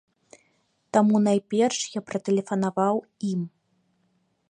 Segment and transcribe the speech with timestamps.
[0.97, 2.95] Таму найперш я патэлефанаваў
[3.35, 3.41] ім.